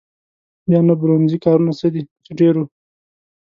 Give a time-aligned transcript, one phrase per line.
[0.67, 2.65] بیا نو برونزي کارونه څه دي چې ډېر وو.